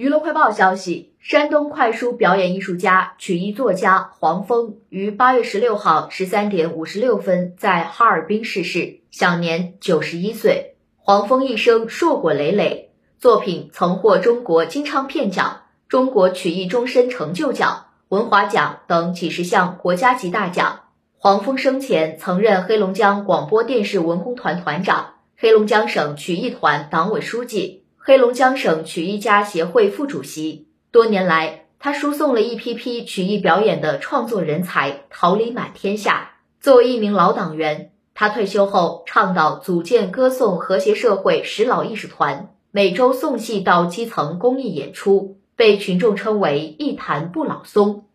[0.00, 10.76] 娱乐快报消息：山东快书表演艺术家、曲艺作家黄峰于八月十六号十三点五十六分在哈尔滨逝世，享年九十一岁。
[10.96, 20.80] 黄峰一生硕果累累，作品曾获中国金唱片奖、中国曲艺终身成就奖、文华奖等几十项国家级大奖。
[21.18, 27.79] 黄峰生前曾任黑龙江广播电视文工团团长、黑龙江省曲艺团党委书记。
[28.10, 36.32] 黑龙江省曲艺家协会副主席，多年来，他输送了一批批曲艺表演的创作人才桃李满天下。
[36.60, 48.06] 作为一名老党员，他退休后倡导组建歌颂和谐社会十老艺术团，每周送戏到基层公益演出，被群众称为“一坛不老松”。